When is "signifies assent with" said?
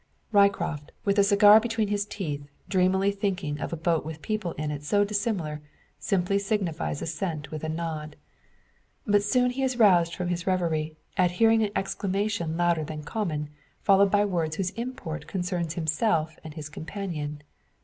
6.39-7.63